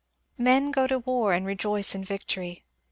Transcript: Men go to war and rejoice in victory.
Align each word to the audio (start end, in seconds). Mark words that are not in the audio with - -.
Men 0.39 0.71
go 0.71 0.87
to 0.87 0.97
war 0.97 1.31
and 1.31 1.45
rejoice 1.45 1.93
in 1.93 2.03
victory. 2.03 2.63